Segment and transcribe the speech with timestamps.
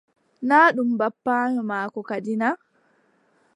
[0.47, 2.47] Naa ɗum bappaayo maako kadi na.